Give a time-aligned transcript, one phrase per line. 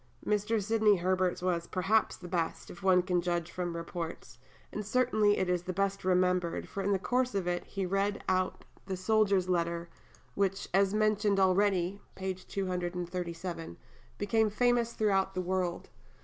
[0.25, 0.59] Mr.
[0.59, 4.39] Sidney Herbert's was, perhaps, the best, if one can judge from the reports;
[4.71, 8.23] and certainly it is the best remembered, for in the course of it he read
[8.27, 9.89] out the soldier's letter,
[10.33, 12.33] which, as mentioned already (p.
[12.33, 13.77] 237),
[14.17, 15.87] became famous throughout the world.